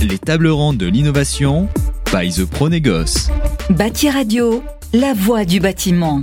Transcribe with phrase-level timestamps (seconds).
[0.00, 1.68] Les tables rondes de l'innovation
[2.12, 3.30] by The Pronégoce.
[3.70, 6.22] Bâti Radio, la voix du bâtiment.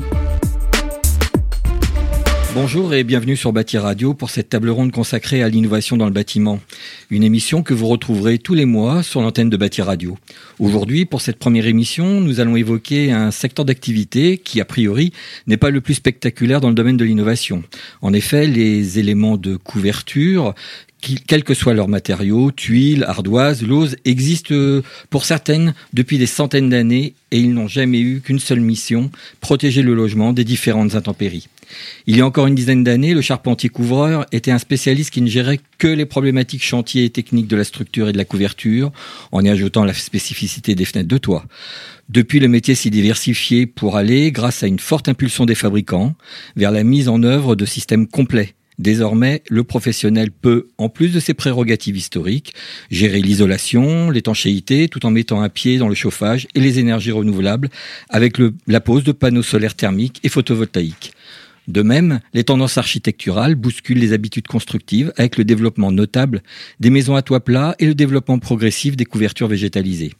[2.55, 6.13] Bonjour et bienvenue sur Bâti Radio pour cette table ronde consacrée à l'innovation dans le
[6.13, 6.61] bâtiment.
[7.09, 10.17] Une émission que vous retrouverez tous les mois sur l'antenne de Bâti Radio.
[10.59, 15.11] Aujourd'hui, pour cette première émission, nous allons évoquer un secteur d'activité qui, a priori,
[15.47, 17.61] n'est pas le plus spectaculaire dans le domaine de l'innovation.
[18.01, 20.55] En effet, les éléments de couverture
[21.27, 26.69] quels que soient leurs matériaux, tuiles, ardoises, lauses, existent euh, pour certaines depuis des centaines
[26.69, 31.47] d'années et ils n'ont jamais eu qu'une seule mission, protéger le logement des différentes intempéries.
[32.07, 35.27] Il y a encore une dizaine d'années, le charpentier couvreur était un spécialiste qui ne
[35.27, 38.91] gérait que les problématiques chantiers et techniques de la structure et de la couverture,
[39.31, 41.45] en y ajoutant la spécificité des fenêtres de toit.
[42.09, 46.13] Depuis, le métier s'est diversifié pour aller, grâce à une forte impulsion des fabricants,
[46.55, 51.19] vers la mise en œuvre de systèmes complets Désormais, le professionnel peut, en plus de
[51.19, 52.53] ses prérogatives historiques,
[52.91, 57.69] gérer l'isolation, l'étanchéité, tout en mettant un pied dans le chauffage et les énergies renouvelables
[58.09, 58.37] avec
[58.67, 61.13] la pose de panneaux solaires thermiques et photovoltaïques.
[61.67, 66.43] De même, les tendances architecturales bousculent les habitudes constructives avec le développement notable
[66.79, 70.13] des maisons à toit plat et le développement progressif des couvertures végétalisées.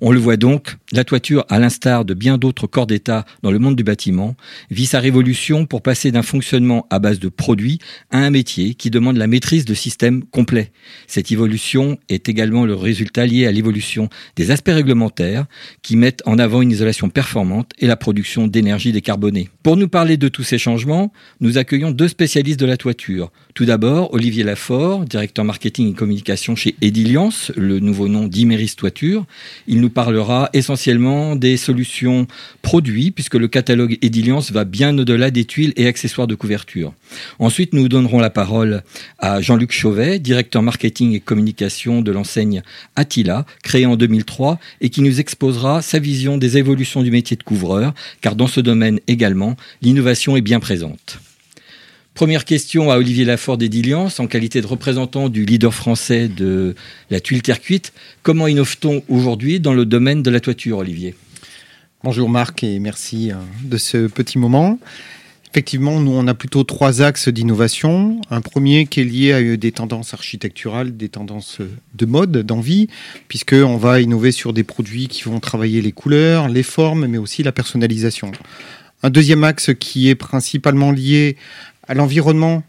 [0.00, 3.58] On le voit donc, la toiture, à l'instar de bien d'autres corps d'État dans le
[3.58, 4.36] monde du bâtiment,
[4.70, 7.78] vit sa révolution pour passer d'un fonctionnement à base de produits
[8.10, 10.72] à un métier qui demande la maîtrise de systèmes complets.
[11.06, 15.46] Cette évolution est également le résultat lié à l'évolution des aspects réglementaires
[15.82, 19.48] qui mettent en avant une isolation performante et la production d'énergie décarbonée.
[19.62, 23.30] Pour nous parler de tous ces changements, nous accueillons deux spécialistes de la toiture.
[23.54, 29.26] Tout d'abord, Olivier Lafort, directeur marketing et communication chez Ediliance, le nouveau nom d'Imeris Toiture,
[29.66, 32.26] il nous parlera essentiellement des solutions
[32.62, 36.92] produits, puisque le catalogue Ediliance va bien au-delà des tuiles et accessoires de couverture.
[37.38, 38.82] Ensuite, nous donnerons la parole
[39.18, 42.62] à Jean-Luc Chauvet, directeur marketing et communication de l'enseigne
[42.96, 47.42] Attila, créée en 2003, et qui nous exposera sa vision des évolutions du métier de
[47.42, 51.20] couvreur, car dans ce domaine également, l'innovation est bien présente.
[52.14, 56.74] Première question à Olivier Lafort d'Ediliance, en qualité de représentant du leader français de
[57.08, 57.92] la tuile terre cuite.
[58.22, 61.14] Comment innove-t-on aujourd'hui dans le domaine de la toiture, Olivier?
[62.02, 64.78] Bonjour Marc et merci euh, de ce petit moment.
[65.52, 68.20] Effectivement, nous, on a plutôt trois axes d'innovation.
[68.30, 71.58] Un premier qui est lié à des tendances architecturales, des tendances
[71.94, 72.88] de mode, d'envie,
[73.26, 77.42] puisqu'on va innover sur des produits qui vont travailler les couleurs, les formes, mais aussi
[77.42, 78.30] la personnalisation.
[79.02, 81.36] Un deuxième axe qui est principalement lié
[81.90, 82.62] à l'environnement,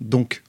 [0.00, 0.44] donc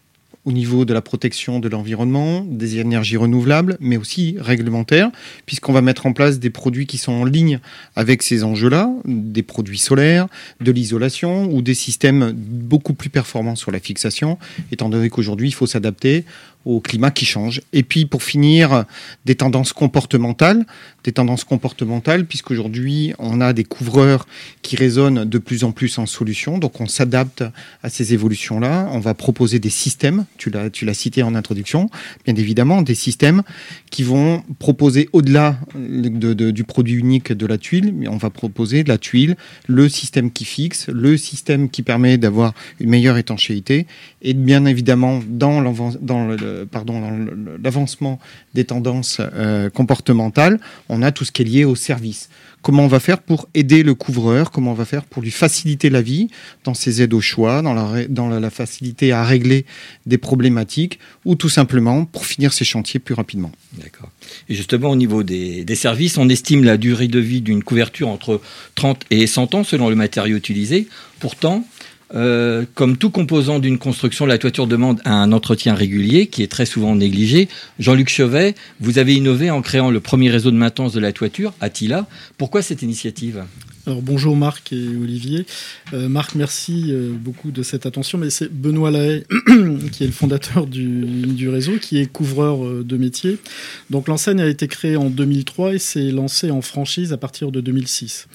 [0.46, 5.09] au niveau de la protection de l'environnement, des énergies renouvelables, mais aussi réglementaires,
[5.47, 7.59] puisqu'on va mettre en place des produits qui sont en ligne
[7.96, 10.28] avec ces enjeux-là, des produits solaires,
[10.62, 14.38] de l'isolation ou des systèmes beaucoup plus performants sur la fixation,
[14.72, 16.24] étant donné qu'aujourd'hui, il faut s'adapter
[16.66, 17.62] au climat qui change.
[17.74, 18.85] Et puis pour finir,
[19.25, 20.66] des tendances comportementales,
[21.03, 24.28] des tendances comportementales, puisqu'aujourd'hui on a des couvreurs
[24.62, 27.44] qui résonnent de plus en plus en solution, donc on s'adapte
[27.81, 28.88] à ces évolutions-là.
[28.91, 31.90] On va proposer des systèmes, tu l'as, cité en introduction,
[32.25, 33.44] bien évidemment, des systèmes
[33.90, 38.90] qui vont proposer au-delà du produit unique de la tuile, mais on va proposer de
[38.90, 39.35] la tuile,
[39.68, 43.88] le système qui fixe, le système qui permet d'avoir une meilleure étanchéité,
[44.22, 45.62] et bien évidemment dans,
[46.01, 47.01] dans le pardon,
[47.63, 48.19] l'avancement
[48.53, 50.59] des tendances euh, comportementales,
[50.89, 52.29] on a tout ce qui est lié au service.
[52.61, 55.89] Comment on va faire pour aider le couvreur Comment on va faire pour lui faciliter
[55.89, 56.29] la vie
[56.63, 59.65] dans ses aides au choix, dans la, dans la facilité à régler
[60.05, 64.09] des problématiques ou tout simplement pour finir ses chantiers plus rapidement D'accord.
[64.47, 68.07] Et justement, au niveau des, des services, on estime la durée de vie d'une couverture
[68.07, 68.39] entre
[68.75, 70.87] 30 et 100 ans selon le matériau utilisé.
[71.19, 71.65] Pourtant,
[72.16, 76.66] euh, comme tout composant d'une construction, la toiture demande un entretien régulier qui est très
[76.66, 77.50] souvent négligé.
[77.79, 81.53] Jean-Luc Chevet, vous avez innové en créant le premier réseau de maintenance de la toiture,
[81.62, 82.07] Attila.
[82.38, 83.44] Pourquoi cette initiative?
[83.85, 85.45] Alors bonjour Marc et Olivier.
[85.94, 89.25] Euh, Marc, merci euh, beaucoup de cette attention, mais c'est Benoît Lahaye
[89.91, 93.39] qui est le fondateur du, réseau, qui est couvreur de métier.
[93.89, 97.59] Donc l'enseigne a été créée en 2003 et s'est lancée en franchise à partir de
[97.59, 98.27] 2006.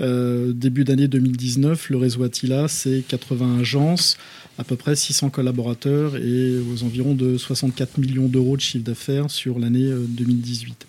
[0.00, 4.18] Euh, début d'année 2019, le réseau Attila, c'est 80 agences,
[4.58, 9.30] à peu près 600 collaborateurs et aux environs de 64 millions d'euros de chiffre d'affaires
[9.30, 10.86] sur l'année 2018.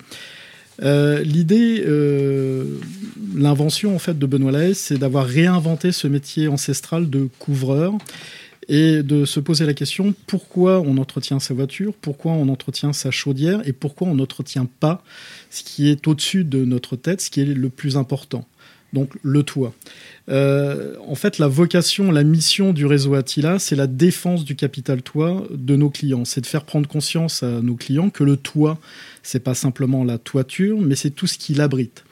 [0.82, 1.84] Euh, euh, l'idée,
[3.36, 7.94] l'invention en fait de Benoît Laes, c'est d'avoir réinventé ce métier ancestral de couvreur
[8.68, 13.12] et de se poser la question pourquoi on entretient sa voiture, pourquoi on entretient sa
[13.12, 15.04] chaudière et pourquoi on n'entretient pas
[15.50, 18.46] ce qui est au-dessus de notre tête, ce qui est le plus important.
[18.94, 19.74] Donc le toit.
[20.30, 25.02] Euh, en fait, la vocation, la mission du réseau Attila, c'est la défense du capital
[25.02, 26.26] toit de nos clients.
[26.26, 28.80] C'est de faire prendre conscience à nos clients que le toit,
[29.24, 32.04] c'est pas simplement la toiture, mais c'est tout ce qui l'abrite.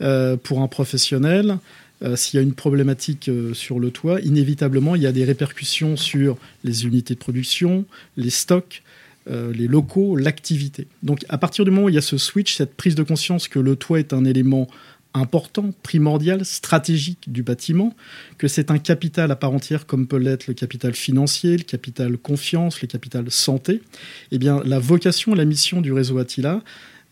[0.00, 1.58] Euh, pour un professionnel,
[2.02, 5.96] euh, s'il y a une problématique sur le toit, inévitablement, il y a des répercussions
[5.96, 7.84] sur les unités de production,
[8.16, 8.82] les stocks,
[9.28, 10.88] les locaux, l'activité.
[11.04, 13.46] Donc à partir du moment où il y a ce switch, cette prise de conscience
[13.46, 14.66] que le toit est un élément
[15.14, 17.94] important, primordial, stratégique du bâtiment,
[18.38, 22.16] que c'est un capital à part entière comme peut l'être le capital financier, le capital
[22.16, 23.82] confiance, le capital santé,
[24.30, 26.62] eh bien la vocation, la mission du réseau Attila,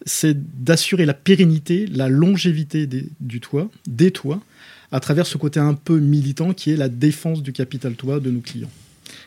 [0.06, 2.88] c'est d'assurer la pérennité, la longévité
[3.20, 4.42] du toit, des toits,
[4.92, 8.30] à travers ce côté un peu militant qui est la défense du capital toit de
[8.30, 8.70] nos clients.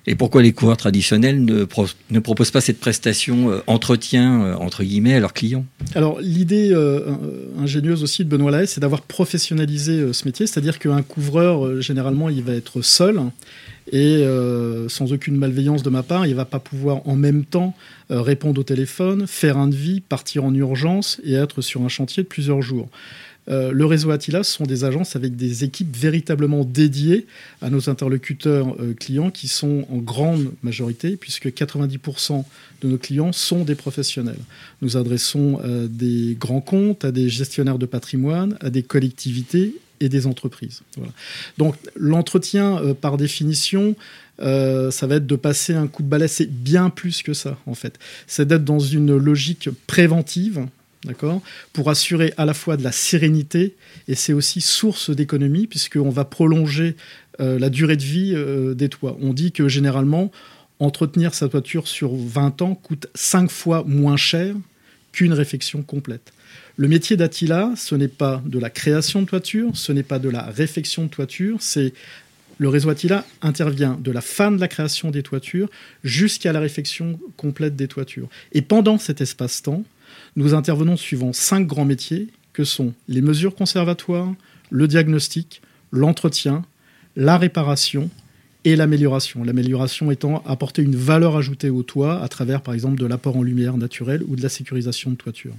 [0.06, 1.66] Et pourquoi les couvreurs traditionnels ne,
[2.10, 5.66] ne proposent pas cette prestation euh, entretien, euh, entre guillemets, à leurs clients?
[5.96, 7.16] Alors, l'idée euh,
[7.58, 12.44] ingénieuse aussi de Benoît Lahaye, c'est d'avoir professionnalisé ce métier, c'est-à-dire qu'un couvreur, généralement, il
[12.44, 13.20] va être seul.
[13.92, 14.24] Et
[14.88, 17.76] sans aucune malveillance de ma part, il ne va pas pouvoir en même temps
[18.10, 22.28] répondre au téléphone, faire un devis, partir en urgence et être sur un chantier de
[22.28, 22.88] plusieurs jours.
[23.50, 27.28] Euh, le réseau Attila, ce sont des agences avec des équipes véritablement dédiées
[27.62, 32.44] à nos interlocuteurs euh, clients qui sont en grande majorité, puisque 90%
[32.82, 34.40] de nos clients sont des professionnels.
[34.82, 40.10] Nous adressons euh, des grands comptes, à des gestionnaires de patrimoine, à des collectivités et
[40.10, 40.82] des entreprises.
[41.58, 43.96] Donc l'entretien, par définition,
[44.40, 47.74] ça va être de passer un coup de balai, c'est bien plus que ça en
[47.74, 47.98] fait.
[48.28, 50.68] C'est d'être dans une logique préventive,
[51.06, 51.42] d'accord,
[51.74, 53.76] pour assurer à la fois de la sérénité
[54.08, 56.96] et c'est aussi source d'économie puisqu'on va prolonger
[57.40, 59.18] euh, la durée de vie euh, des toits.
[59.22, 60.32] On dit que généralement,
[60.80, 64.56] entretenir sa toiture sur 20 ans coûte 5 fois moins cher
[65.12, 66.34] qu'une réfection complète.
[66.76, 70.30] Le métier d'Attila, ce n'est pas de la création de toiture, ce n'est pas de
[70.30, 71.94] la réfection de toiture, c'est
[72.58, 75.70] le réseau Attila intervient de la fin de la création des toitures
[76.04, 78.30] jusqu'à la réfection complète des toitures.
[78.52, 79.84] Et pendant cet espace-temps,
[80.36, 84.34] nous intervenons suivant cinq grands métiers que sont les mesures conservatoires,
[84.70, 86.64] le diagnostic, l'entretien,
[87.16, 88.10] la réparation
[88.66, 89.44] et l'amélioration.
[89.44, 93.44] L'amélioration étant apporter une valeur ajoutée au toit à travers par exemple de l'apport en
[93.44, 95.54] lumière naturelle ou de la sécurisation de toiture.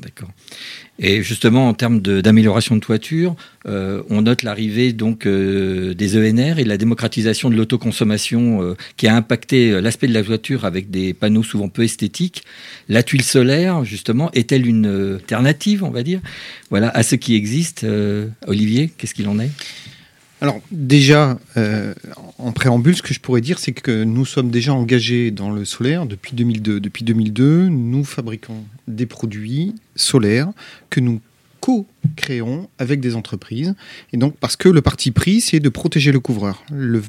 [0.00, 0.30] D'accord.
[0.98, 3.36] Et justement, en termes d'amélioration de, toiture,
[3.66, 9.08] euh, on note l'arrivée donc euh, des ENR et la démocratisation de l'autoconsommation euh, qui
[9.08, 12.44] a impacté l'aspect de la toiture avec des panneaux souvent peu esthétiques.
[12.88, 16.20] La tuile solaire, justement, est-elle une alternative, on va dire,
[16.70, 17.86] voilà, à ce qui existe
[18.46, 19.50] Olivier, qu'est-ce qu'il en est?
[20.40, 21.94] Alors déjà, euh,
[22.38, 25.64] en préambule, ce que je pourrais dire, c'est que nous sommes déjà engagés dans le
[25.64, 26.80] solaire depuis 2002.
[26.80, 30.50] Depuis 2002, nous fabriquons des produits solaires
[30.88, 31.20] que nous
[31.60, 33.74] co-créons avec des entreprises.
[34.12, 36.64] Et donc, parce que le parti pris, c'est de protéger le couvreur.
[36.72, 37.02] Le,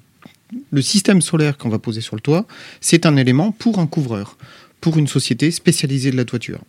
[0.71, 2.45] le système solaire qu'on va poser sur le toit,
[2.81, 4.37] c'est un élément pour un couvreur,
[4.81, 6.59] pour une société spécialisée de la toiture.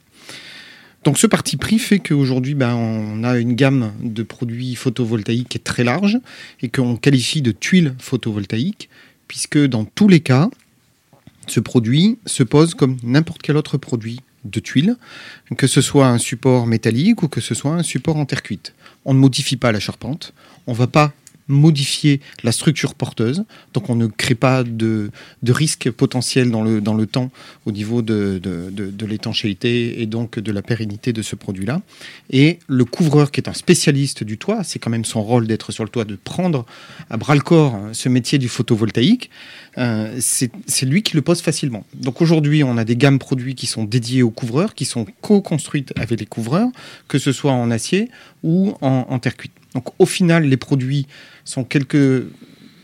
[1.04, 5.58] Donc ce parti pris fait qu'aujourd'hui, ben, on a une gamme de produits photovoltaïques qui
[5.58, 6.19] est très large
[6.60, 8.88] et qu'on qualifie de tuiles photovoltaïques,
[9.26, 10.49] puisque dans tous les cas,
[11.49, 14.96] ce produit se pose comme n'importe quel autre produit de tuiles,
[15.56, 18.75] que ce soit un support métallique ou que ce soit un support en terre cuite.
[19.05, 20.32] On ne modifie pas la charpente,
[20.66, 21.12] on ne va pas
[21.52, 23.44] modifier la structure porteuse.
[23.75, 25.10] Donc on ne crée pas de,
[25.46, 27.31] risque potentiel dans le, temps
[27.66, 28.40] au niveau de,
[29.06, 31.82] l'étanchéité et donc de la pérennité de ce produit-là.
[32.31, 35.72] Et le couvreur qui est un spécialiste du toit, c'est quand même son rôle d'être
[35.72, 36.67] sur le toit, de prendre
[37.10, 39.31] à bras le corps ce métier du photovoltaïque.
[39.79, 41.84] Euh, c'est lui qui le pose facilement.
[41.94, 45.93] Donc aujourd'hui, on a des gammes produits qui sont dédiées aux couvreurs, qui sont co-construites
[45.96, 46.69] avec les couvreurs,
[47.08, 48.10] que ce soit en acier
[48.43, 49.53] ou en terre cuite.
[49.74, 51.06] Donc au final, les produits
[51.44, 52.29] sont quelque,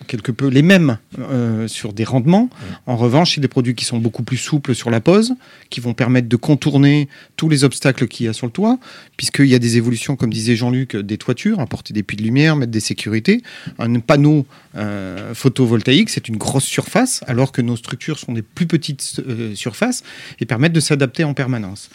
[0.07, 2.49] quelque peu les mêmes euh, sur des rendements.
[2.87, 5.35] En revanche, c'est des produits qui sont beaucoup plus souples sur la pose,
[5.71, 8.79] qui vont permettre de contourner tous les obstacles qu'il y a sur le toit,
[9.17, 12.57] puisqu'il y a des évolutions, comme disait Jean-Luc, des toitures, apporter des puits de lumière,
[12.57, 13.43] mettre des sécurités.
[13.79, 18.67] Un panneau euh, photovoltaïque, c'est une grosse surface, alors que nos structures sont des plus
[18.67, 20.03] petites euh, surfaces
[20.41, 21.91] et permettent de s'adapter en permanence.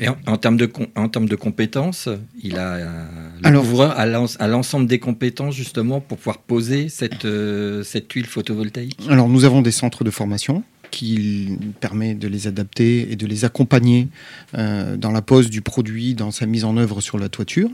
[0.00, 2.08] Et en, termes de, en termes de compétences,
[2.42, 3.04] il a, euh,
[3.44, 8.98] le couvreur a l'ensemble des compétences justement pour pouvoir poser cette, euh, cette tuile photovoltaïque
[9.08, 13.44] Alors nous avons des centres de formation qui permet de les adapter et de les
[13.44, 14.08] accompagner
[14.56, 17.68] euh, dans la pose du produit, dans sa mise en œuvre sur la toiture.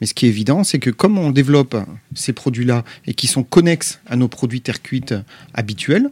[0.00, 1.76] Mais ce qui est évident, c'est que comme on développe
[2.14, 5.14] ces produits-là et qui sont connexes à nos produits terre cuite
[5.54, 6.10] habituels,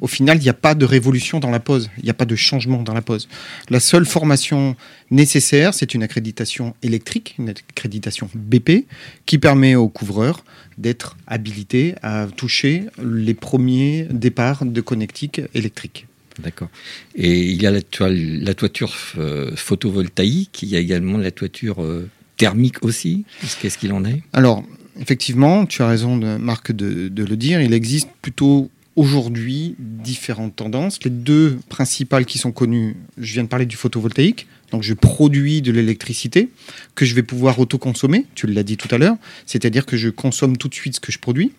[0.00, 2.24] Au final, il n'y a pas de révolution dans la pose, il n'y a pas
[2.24, 3.28] de changement dans la pose.
[3.70, 4.74] La seule formation
[5.10, 8.86] nécessaire, c'est une accréditation électrique, une accréditation BP,
[9.26, 10.44] qui permet aux couvreurs
[10.78, 16.06] d'être habilités à toucher les premiers départs de connectique électrique.
[16.38, 16.68] D'accord.
[17.14, 22.08] Et il y a la, toiture euh, photovoltaïque, il y a également la toiture euh,
[22.36, 23.24] thermique aussi.
[23.60, 24.22] Qu'est-ce qu'il en est?
[24.32, 24.64] Alors,
[25.00, 27.60] effectivement, tu as raison, Marc, de, de le dire.
[27.60, 31.02] Il existe plutôt aujourd'hui différentes tendances.
[31.04, 34.46] Les deux principales qui sont connues, je viens de parler du photovoltaïque.
[34.70, 36.48] Donc je produis de l'électricité
[36.94, 40.56] que je vais pouvoir autoconsommer, tu l'as dit tout à l'heure, c'est-à-dire que je consomme
[40.56, 41.52] tout de suite ce que je produis.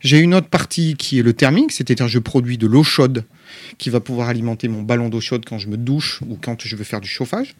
[0.00, 3.24] J'ai une autre partie qui est le thermique, c'est-à-dire je produis de l'eau chaude
[3.78, 6.74] qui va pouvoir alimenter mon ballon d'eau chaude quand je me douche ou quand je
[6.74, 7.54] veux faire du chauffage.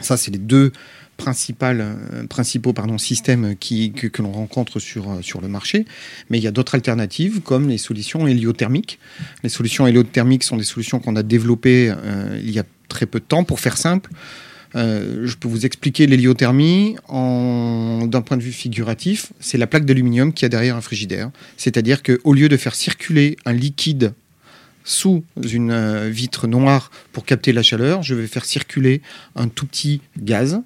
[0.00, 0.72] Ça, c'est les deux
[1.16, 5.84] principaux pardon, systèmes qui, que, l'on rencontre sur, euh, sur le marché.
[6.30, 8.98] Mais il y a d'autres alternatives comme les solutions héliothermiques.
[9.42, 13.20] Les solutions héliothermiques sont des solutions qu'on a développées euh, il y a très peu
[13.20, 13.44] de temps.
[13.44, 14.10] Pour faire simple,
[14.74, 19.32] je peux vous expliquer l'héliothermie d'un point de vue figuratif.
[19.38, 21.30] C'est la plaque d'aluminium qui a derrière un frigidaire.
[21.58, 24.14] C'est-à-dire qu'au lieu de faire circuler un liquide
[24.84, 29.02] sous une euh, vitre noire pour capter la chaleur, je vais faire circuler
[29.36, 30.60] un tout petit gaz.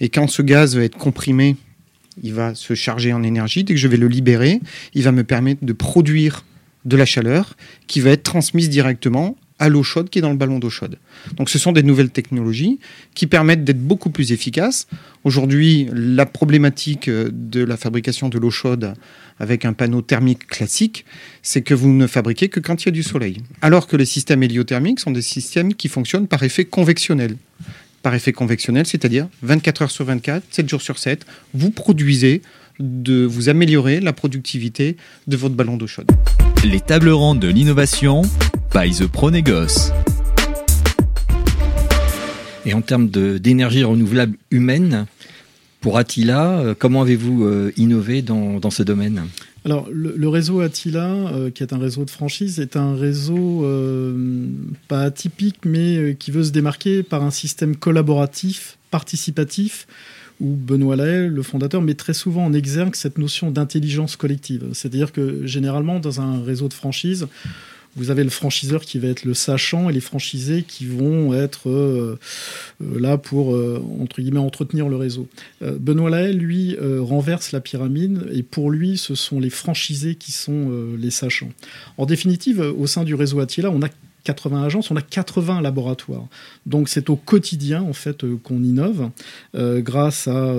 [0.00, 1.56] Et quand ce gaz va être comprimé,
[2.22, 3.64] il va se charger en énergie.
[3.64, 4.60] Dès que je vais le libérer,
[4.94, 6.44] il va me permettre de produire
[6.84, 10.36] de la chaleur qui va être transmise directement à l'eau chaude qui est dans le
[10.36, 10.98] ballon d'eau chaude.
[11.36, 12.80] Donc ce sont des nouvelles technologies
[13.14, 14.88] qui permettent d'être beaucoup plus efficaces.
[15.22, 18.94] Aujourd'hui, la problématique de la fabrication de l'eau chaude
[19.38, 21.04] avec un panneau thermique classique,
[21.42, 23.42] c'est que vous ne fabriquez que quand il y a du soleil.
[23.62, 27.36] Alors que les systèmes héliothermiques sont des systèmes qui fonctionnent par effet convectionnel.
[28.02, 32.40] Par effet convectionnel, c'est-à-dire 24 heures sur 24, 7 jours sur 7, vous produisez,
[32.78, 36.10] vous améliorez la productivité de votre ballon d'eau chaude.
[36.64, 38.22] Les tables rondes de l'innovation
[38.72, 39.90] by The Pronégos.
[42.64, 45.06] Et en termes d'énergie renouvelable humaine,
[45.80, 49.24] pour Attila, euh, comment avez-vous euh, innové dans, ce domaine?
[49.64, 53.66] Alors, le, réseau Attila, euh, qui est un réseau de franchise, est un réseau
[54.88, 59.86] pas atypique, mais qui veut se démarquer par un système collaboratif, participatif,
[60.40, 64.68] où Benoît Lahaye, le fondateur, met très souvent en exergue cette notion d'intelligence collective.
[64.72, 67.26] C'est-à-dire que généralement, dans un réseau de franchise,
[67.96, 71.68] vous avez le franchiseur qui va être le sachant et les franchisés qui vont être
[71.68, 72.18] euh,
[72.82, 73.82] euh, là pour, euh,
[74.36, 75.28] entretenir le réseau.
[75.60, 80.70] Benoît Lahaye, lui, renverse la pyramide et pour lui, ce sont les franchisés qui sont
[80.98, 81.50] les sachants.
[81.98, 83.88] En définitive, au sein du réseau Attila, on a
[84.24, 86.26] 80 agences, on a 80 laboratoires.
[86.66, 89.10] Donc c'est au quotidien en fait qu'on innove
[89.54, 90.54] grâce à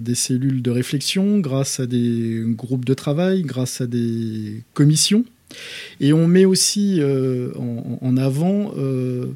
[0.00, 5.24] des cellules de réflexion, grâce à des groupes de travail, grâce à des commissions
[6.00, 7.52] et on met aussi euh,
[8.00, 9.26] en, avant euh,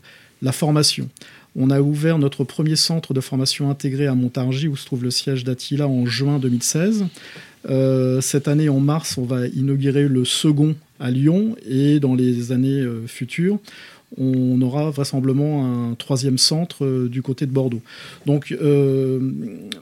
[0.42, 1.08] la formation.
[1.54, 5.10] On a ouvert notre premier centre de formation intégré à Montargis, où se trouve le
[5.10, 7.06] siège d'Attila, en juin 2016.
[7.68, 12.52] Euh, cette année, en mars, on va inaugurer le second à Lyon, et dans les
[12.52, 13.58] années futures,
[14.18, 17.82] on aura vraisemblablement un troisième centre du côté de Bordeaux.
[18.26, 18.54] Donc,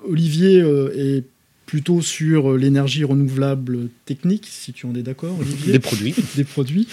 [0.08, 0.58] Olivier
[0.96, 1.24] est
[1.66, 5.72] plutôt sur euh, l'énergie renouvelable technique, si tu en es d'accord, Olivier.
[5.72, 6.14] Des produits.
[6.36, 6.88] Des produits.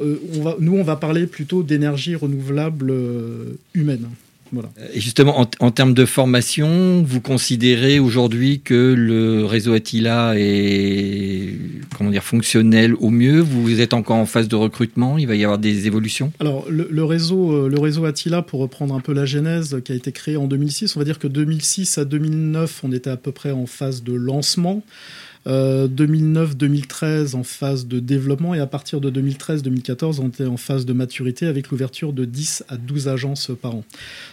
[0.00, 4.08] Euh, on va, nous, on va parler plutôt d'énergie renouvelable euh, humaine.
[4.94, 11.54] Et justement, en, termes de formation, vous considérez aujourd'hui que le réseau Attila est
[11.96, 13.40] comment dire, fonctionnel au mieux?
[13.40, 15.18] Vous êtes encore en phase de recrutement?
[15.18, 16.32] Il va y avoir des évolutions?
[16.40, 19.94] Alors, le, réseau, euh, le réseau Attila, pour reprendre un peu la genèse, qui a
[19.94, 23.32] été créé en 2006, on va dire que 2006 à 2009, on était à peu
[23.32, 24.82] près en phase de lancement.
[25.46, 30.86] 2009-2013 euh, en phase de développement et à partir de 2013-2014 on était en phase
[30.86, 33.84] de maturité avec l'ouverture de 10 à 12 agences par an.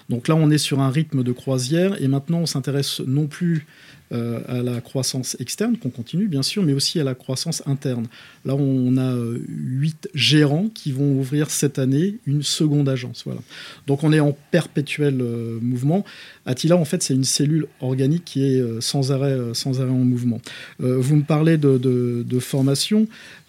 [0.10, 3.68] Donc là on est sur un rythme de croisière et maintenant on s'intéresse non plus
[4.14, 8.06] euh, à la croissance externe, qu'on continue bien sûr, mais aussi à la croissance interne.
[8.46, 13.24] Là, on a euh, huit gérants qui vont ouvrir cette année une seconde agence.
[13.26, 13.42] Voilà.
[13.88, 16.06] Donc on est en perpétuel euh, mouvement.
[16.46, 20.42] Attila, en fait, c'est une cellule organique qui est sans, arrêt, sans arrêt en mouvement.
[20.80, 23.08] vous me parlez de, de formation.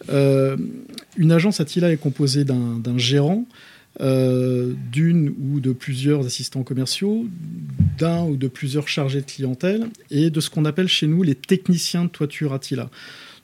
[0.09, 3.44] une agence Attila est composée d'un gérant.
[4.01, 7.27] Euh, d'une ou de plusieurs assistants commerciaux,
[7.97, 11.37] d'un ou de plusieurs chargés de clientèle, et de ce qu'on appelle chez nous les
[11.37, 12.91] techniciens de toiture Attila.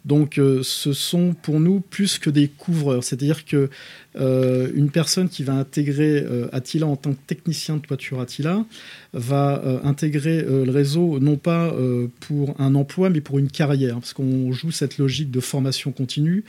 [0.04, 3.04] Donc, euh, ce sont pour nous plus que des couvreurs.
[3.04, 3.70] C'est-à-dire que
[4.18, 8.64] euh, une personne qui va intégrer Attila en tant que technicien de toiture Attila
[9.12, 11.72] va intégrer le réseau non pas
[12.18, 16.44] pour un emploi, mais pour une carrière, parce qu'on joue cette logique de formation continue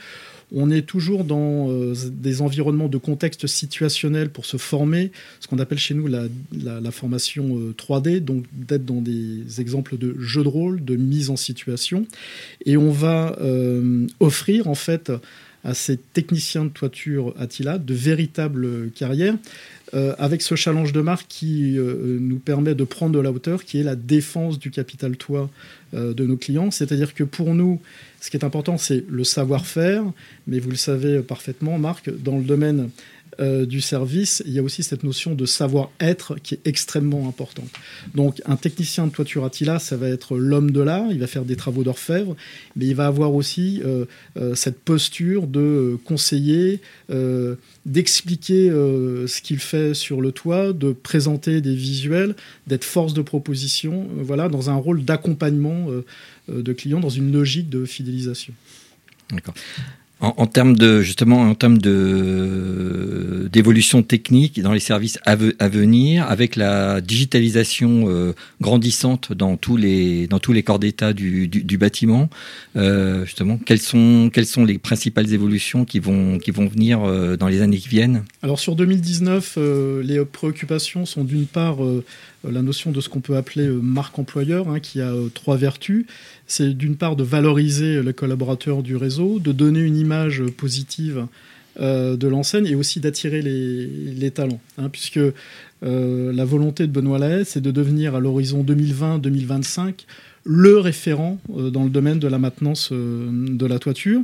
[0.54, 5.78] on est toujours dans des environnements de contexte situationnel pour se former, ce qu'on appelle
[5.78, 10.96] chez nous la, formation 3D, donc d'être dans des exemples de jeux de rôle, de
[10.96, 12.06] mise en situation.
[12.66, 13.38] Et on va
[14.20, 15.10] offrir en fait
[15.64, 19.36] à ces techniciens de toiture Attila de véritables carrières.
[19.94, 23.62] Euh, avec ce challenge de marque qui euh, nous permet de prendre de la hauteur,
[23.62, 25.50] qui est la défense du capital toit
[25.92, 26.70] euh, de nos clients.
[26.70, 27.78] C'est-à-dire que pour nous,
[28.22, 30.04] ce qui est important, c'est le savoir-faire,
[30.46, 32.88] mais vous le savez parfaitement, Marc, dans le domaine
[33.40, 37.70] euh, du service, il y a aussi cette notion de savoir-être qui est extrêmement importante.
[38.14, 41.44] Donc un technicien de toiture Attila, ça va être l'homme de l'art, il va faire
[41.44, 42.36] des travaux d'orfèvre,
[42.76, 44.04] mais il va avoir aussi euh,
[44.36, 46.80] euh, cette posture de conseiller,
[47.84, 52.34] d'expliquer ce qu'il fait sur le toit, de présenter des visuels,
[52.66, 55.88] d'être force de proposition, voilà, dans un rôle d'accompagnement
[56.48, 58.54] de clients, dans une logique de fidélisation.
[59.30, 59.54] D'accord.
[60.22, 61.78] En, termes de justement en termes
[63.48, 70.28] d'évolution technique dans les services à, venir, avec la digitalisation euh, grandissante dans tous les
[70.28, 72.30] dans tous les corps d'état du, bâtiment,
[72.76, 77.36] euh, justement, quelles sont quelles sont les principales évolutions qui vont qui vont venir euh,
[77.36, 78.22] dans les années qui viennent?
[78.44, 79.58] Alors sur 2019,
[80.04, 81.78] les préoccupations sont d'une part
[82.44, 86.06] la notion de ce qu'on peut appeler marque employeur, hein, qui a trois vertus
[86.46, 91.26] c'est d'une part de valoriser les collaborateurs du réseau, de donner une image positive
[91.80, 94.60] euh, de l'enseigne et aussi d'attirer les, talents.
[94.76, 100.04] Hein, puisque euh, la volonté de Benoît Lahaye, c'est de devenir à l'horizon 2020-2025
[100.44, 104.20] le référent euh, dans le domaine de la maintenance de la toiture.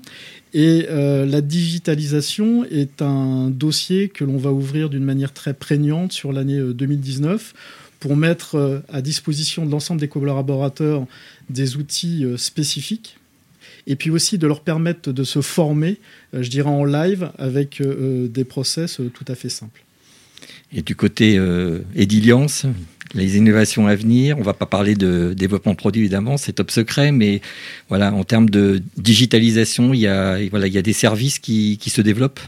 [0.52, 6.32] Et la digitalisation est un dossier que l'on va ouvrir d'une manière très prégnante sur
[6.32, 7.54] l'année 2019
[8.00, 11.06] pour mettre à disposition de l'ensemble des collaborateurs
[11.50, 13.18] des outils euh, spécifiques
[13.88, 15.98] et puis aussi de leur permettre de se former,
[16.34, 19.82] euh, je dirais en live, avec euh, des process tout à fait simples.
[20.72, 21.80] Et du côté euh,
[23.14, 26.52] les innovations à venir, on ne va pas parler de développement de produits évidemment, c'est
[26.52, 27.40] top secret, mais
[27.88, 31.78] voilà, en termes de digitalisation, il y a, voilà, il y a des services qui,
[31.80, 32.40] qui se développent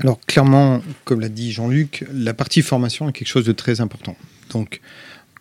[0.00, 4.16] Alors clairement, comme l'a dit Jean-Luc, la partie formation est quelque chose de très important.
[4.50, 4.80] Donc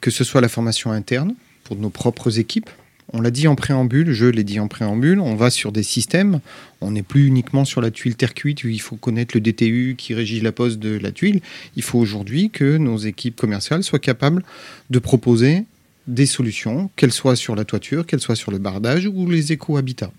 [0.01, 2.69] que ce soit la formation interne, pour nos propres équipes.
[3.13, 6.39] On l'a dit en préambule, je l'ai dit en préambule, on va sur des systèmes,
[6.80, 9.95] on n'est plus uniquement sur la tuile terre cuite où il faut connaître le DTU
[9.97, 11.41] qui régit la pose de la tuile.
[11.75, 14.43] Il faut aujourd'hui que nos équipes commerciales soient capables
[14.89, 15.65] de proposer
[16.08, 20.12] des solutions, qu'elles soient sur la toiture, qu'elles soient sur le bardage ou les éco-habitats.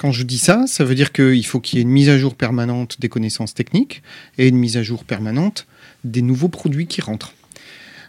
[0.00, 2.16] Quand je dis ça, ça veut dire qu'il faut qu'il y ait une mise à
[2.16, 4.02] jour permanente des connaissances techniques
[4.38, 5.66] et une mise à jour permanente
[6.04, 7.34] des nouveaux produits qui rentrent.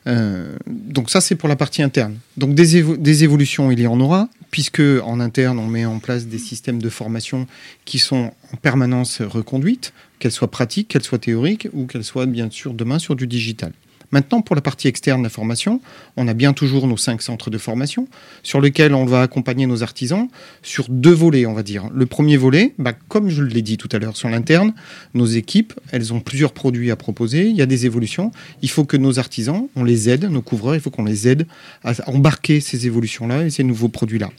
[0.08, 2.18] Euh, donc ça, c'est pour la partie interne.
[2.38, 6.28] Donc des, des, évolutions, il y en aura, puisque en interne, on met en place
[6.28, 7.46] des systèmes de formation
[7.84, 12.50] qui sont en permanence reconduites, qu'elles soient pratiques, qu'elles soient théoriques, ou qu'elles soient bien
[12.50, 13.74] sûr demain sur du digital.
[14.12, 15.82] Maintenant, pour la partie externe de la formation,
[16.18, 18.08] on a bien toujours nos cinq centres de formation
[18.44, 20.28] sur lesquels on va accompagner nos artisans
[20.62, 21.90] sur deux volets, on va dire.
[21.94, 24.74] Le premier volet, bah, comme je l'ai dit tout à l'heure sur l'interne,
[25.14, 28.32] nos équipes, elles ont plusieurs produits à proposer, il y a des évolutions.
[28.62, 31.48] Il faut que nos artisans, on les aide, nos couvreurs, il faut qu'on les aide
[31.84, 34.30] à embarquer ces évolutions-là et ces nouveaux produits-là.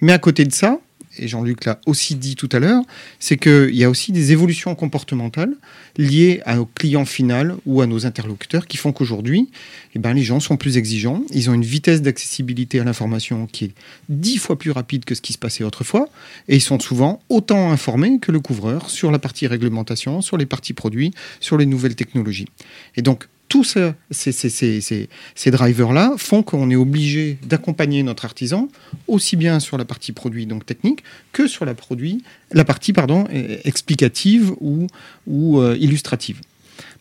[0.00, 0.78] Mais à côté de ça,
[1.18, 2.82] et Jean-Luc l'a aussi dit tout à l'heure,
[3.18, 5.54] c'est qu'il y a aussi des évolutions comportementales
[5.96, 9.48] liées à nos clients finaux ou à nos interlocuteurs qui font qu'aujourd'hui,
[9.94, 13.66] eh ben, les gens sont plus exigeants, ils ont une vitesse d'accessibilité à l'information qui
[13.66, 13.72] est
[14.08, 16.08] dix fois plus rapide que ce qui se passait autrefois,
[16.48, 20.46] et ils sont souvent autant informés que le couvreur sur la partie réglementation, sur les
[20.46, 22.48] parties produits, sur les nouvelles technologies.
[22.96, 23.76] Et donc, tous
[24.10, 28.68] ces, drivers-là font qu'on est obligé d'accompagner notre artisan
[29.06, 33.26] aussi bien sur la partie produit, donc technique, que sur la, partie pardon,
[33.64, 34.86] explicative ou,
[35.26, 36.40] ou euh, illustrative.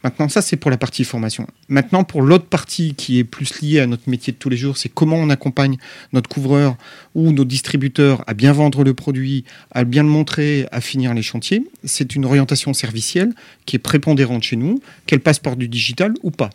[0.04, 1.48] Maintenant, ça, c'est pour la partie formation.
[1.70, 4.76] Maintenant, pour l'autre partie qui est plus liée à notre métier de tous les jours,
[4.76, 5.78] c'est comment on accompagne
[6.12, 6.76] notre couvreur
[7.16, 11.22] ou nos distributeurs à bien vendre le produit, à bien le montrer, à finir les
[11.22, 11.64] chantiers.
[11.86, 13.34] C'est une orientation servicielle
[13.66, 16.50] qui est prépondérante chez nous, qu'elle passe par du digital ou pas.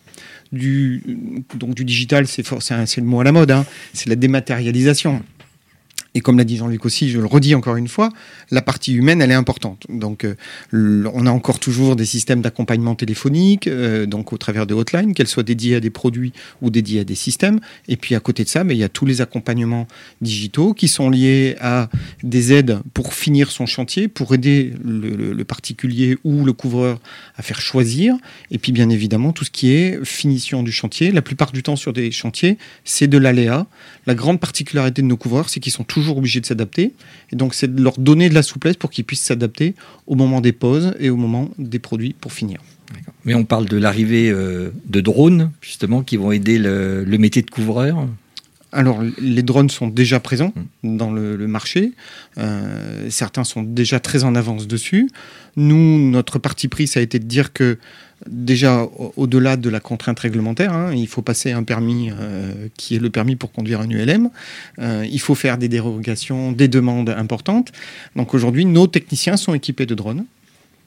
[0.53, 1.03] Du,
[1.55, 2.43] donc du digital, c'est
[2.97, 3.65] le mot à la mode, hein.
[3.95, 5.23] c'est la dématérialisation.
[6.19, 8.09] Et comme l'a dit Jean-Luc aussi, je le redis encore une fois,
[8.51, 9.85] la partie humaine, elle est importante.
[9.89, 10.35] Donc, euh,
[11.15, 15.29] on a encore toujours des systèmes d'accompagnement téléphonique, euh, donc au travers de hotlines, qu'elles
[15.29, 17.61] soient dédiées à des produits ou dédiées à des systèmes.
[17.87, 19.87] Et puis, à côté de ça, mais il y a tous les accompagnements
[20.21, 21.89] digitaux qui sont liés à
[22.25, 26.99] des aides pour finir son chantier, pour aider le, le particulier ou le couvreur
[27.37, 28.17] à faire choisir.
[28.51, 31.13] Et puis, bien évidemment, tout ce qui est finition du chantier.
[31.13, 33.69] La plupart du temps, sur des chantiers, c'est de l'aléa.
[34.07, 36.93] La grande particularité de nos couvreurs, c'est qu'ils sont toujours toujours obligés de s'adapter.
[37.33, 39.75] Et donc, c'est de leur donner de la souplesse pour qu'ils puissent s'adapter
[40.07, 42.61] au moment des pauses et au moment des produits pour finir.
[43.25, 47.51] Mais on parle de l'arrivée euh, de drones, justement, qui vont aider le, métier de
[47.51, 48.09] couvreur.
[48.73, 50.97] Alors, les drones sont déjà présents mmh.
[50.97, 51.93] dans le, marché.
[52.39, 55.11] Euh, certains sont déjà très en avance dessus.
[55.57, 57.79] Nous, notre parti pris, ça a été de dire que
[58.27, 62.99] déjà, au-delà de la contrainte réglementaire, hein, il faut passer un permis euh, qui est
[62.99, 64.31] le permis pour conduire un ULM.
[64.79, 67.73] il faut faire des dérogations, des demandes importantes.
[68.17, 70.25] Donc aujourd'hui, nos techniciens sont équipés de drones.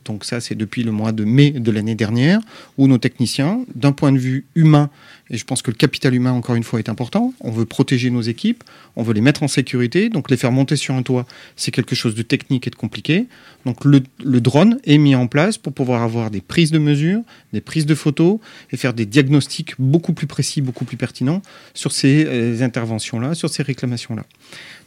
[0.06, 2.42] Donc ça, c'est depuis le mois de mai de l'année dernière,
[2.78, 4.90] où nos techniciens, d'un point de vue humain,
[5.32, 8.10] et je pense que le capital humain, encore une fois, est important, on veut protéger
[8.10, 8.66] nos équipes,
[8.98, 11.96] on veut les mettre en sécurité, donc les faire monter sur un toit, c'est quelque
[11.96, 13.28] chose de technique et de compliqué.
[13.66, 14.02] Donc le,
[14.42, 17.22] drone est mis en place pour pouvoir avoir des prises de mesures,
[17.54, 18.40] des prises de photos,
[18.72, 21.42] et faire des diagnostics beaucoup plus précis, beaucoup plus pertinents
[21.74, 24.24] sur ces euh, interventions-là, sur ces réclamations-là.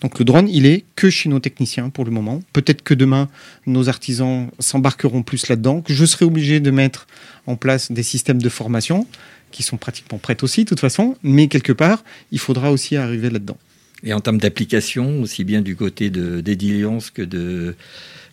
[0.02, 2.42] Donc le drone, il est que chez nos techniciens pour le moment.
[2.52, 3.30] Peut-être que demain,
[3.66, 7.06] nos artisans s'embarqueront plus là-dedans, que je serai obligé de mettre
[7.46, 9.06] en place des systèmes de formation
[9.50, 13.30] qui sont pratiquement prêts aussi, de toute façon, mais quelque part, il faudra aussi arriver
[13.30, 13.58] là-dedans.
[14.02, 17.74] Et en termes d'application, aussi bien du côté de d'Ediliance que de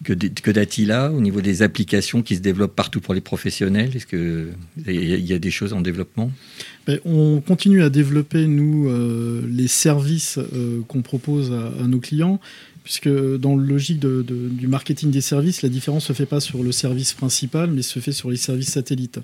[0.03, 5.25] que, d'Attila, au niveau des applications qui se développent partout pour les professionnels Est-ce qu'il
[5.25, 6.31] y a des choses en développement?
[6.87, 12.39] Ben, On continue à développer, nous, euh, les services euh, qu'on propose à, nos clients
[12.83, 16.63] puisque dans le logique du marketing des services, la différence ne se fait pas sur
[16.63, 19.19] le service principal, mais se fait sur les services satellites.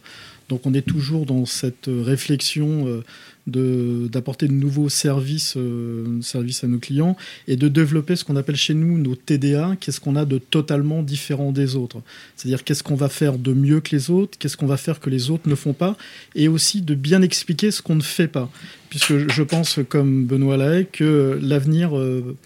[0.50, 6.68] Donc on est toujours dans cette réflexion euh, d'apporter de, nouveaux services, euh, services à
[6.68, 7.18] nos clients
[7.48, 11.04] et de développer ce qu'on appelle chez nous nos TDA, qu'est-ce qu'on a de totalement
[11.04, 12.02] différent des autres.
[12.36, 15.10] C'est-à-dire qu'est-ce qu'on va faire de mieux que les autres, qu'est-ce qu'on va faire que
[15.10, 15.98] les autres ne font pas,
[16.36, 18.50] et aussi de bien expliquer ce qu'on ne fait pas.
[18.90, 21.98] Puisque je pense, comme Benoît Lahaye, que l'avenir...
[21.98, 22.38] Euh,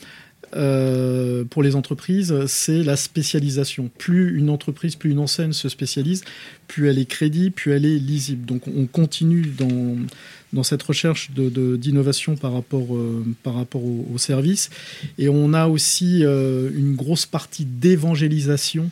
[0.56, 3.90] euh, pour les entreprises, c'est la spécialisation.
[3.98, 6.24] Plus une entreprise, plus une enseigne se spécialise,
[6.68, 8.46] plus elle est crédible, plus elle est lisible.
[8.46, 9.98] Donc on continue dans,
[10.54, 14.70] dans cette recherche d'innovation par rapport, euh, par rapport au, au, service.
[15.18, 18.90] Et on a aussi euh, une grosse partie d'évangélisation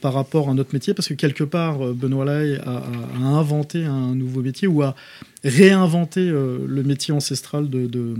[0.00, 2.84] par rapport à notre métier, parce que quelque part, Benoît Lai a,
[3.20, 4.94] inventé un nouveau métier ou a
[5.44, 8.16] réinventé le métier ancestral de,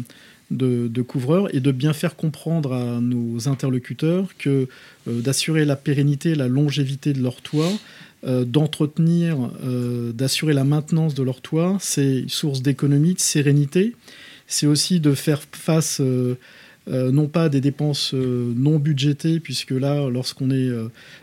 [1.03, 4.69] couvreurs et de bien faire comprendre à nos interlocuteurs que
[5.09, 7.73] euh, d'assurer la pérennité, la longévité de leur toit,
[8.27, 13.95] euh, d'entretenir, euh, d'assurer la maintenance de leur toit, c'est source d'économie, de sérénité.
[14.47, 16.01] C'est aussi de faire face
[16.91, 20.71] non pas à des dépenses non budgétées, puisque là, lorsqu'on est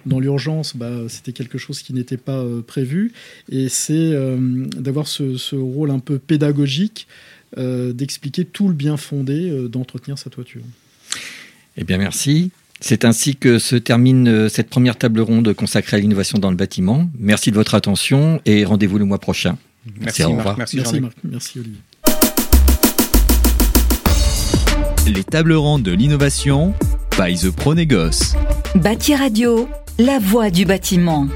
[0.05, 3.13] dans l'urgence, bah, c'était quelque chose qui n'était pas prévu.
[3.49, 4.13] Et c'est
[4.77, 7.07] d'avoir ce, rôle un peu pédagogique
[7.57, 10.61] d'expliquer tout le bien fondé euh, d'entretenir sa toiture.
[11.77, 12.51] Eh bien, merci.
[12.79, 16.57] C'est ainsi que se termine euh, cette première table ronde consacrée à l'innovation dans le
[16.57, 17.09] bâtiment.
[17.17, 19.57] Merci de votre attention et rendez-vous le mois prochain.
[19.99, 20.57] Merci, Marc.
[20.57, 21.17] Merci, merci, Marc.
[21.23, 21.79] merci Olivier.
[25.07, 26.73] Les tables rondes de l'innovation
[27.17, 28.33] by The Pronégoce.
[28.75, 31.27] Bâti Radio, la voix du bâtiment.